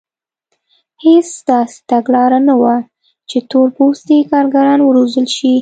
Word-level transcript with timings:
هېڅ 1.03 1.29
داسې 1.49 1.77
تګلاره 1.91 2.39
نه 2.47 2.55
وه 2.61 2.75
چې 3.29 3.37
تور 3.49 3.67
پوستي 3.75 4.17
کارګران 4.31 4.79
وروزل 4.83 5.25
شي. 5.35 5.49